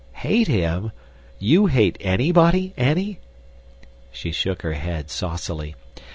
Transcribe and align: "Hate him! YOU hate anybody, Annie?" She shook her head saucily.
"Hate 0.13 0.47
him! 0.47 0.91
YOU 1.37 1.67
hate 1.67 1.95
anybody, 2.01 2.73
Annie?" 2.75 3.19
She 4.11 4.31
shook 4.31 4.63
her 4.63 4.73
head 4.73 5.11
saucily. 5.11 5.75